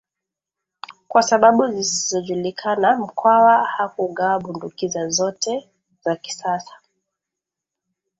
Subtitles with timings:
[1.07, 5.69] Kwa sababu zisizojulikana Mkwawa hakugawa bunduki za zote
[6.05, 6.73] za kisasa